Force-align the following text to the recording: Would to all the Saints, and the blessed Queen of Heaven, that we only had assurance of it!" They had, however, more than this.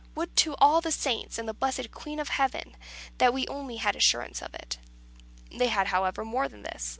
Would 0.15 0.35
to 0.37 0.55
all 0.55 0.81
the 0.81 0.91
Saints, 0.91 1.37
and 1.37 1.47
the 1.47 1.53
blessed 1.53 1.91
Queen 1.91 2.19
of 2.19 2.29
Heaven, 2.29 2.75
that 3.19 3.33
we 3.35 3.45
only 3.47 3.75
had 3.77 3.95
assurance 3.95 4.41
of 4.41 4.51
it!" 4.55 4.79
They 5.55 5.67
had, 5.67 5.89
however, 5.89 6.25
more 6.25 6.49
than 6.49 6.63
this. 6.63 6.89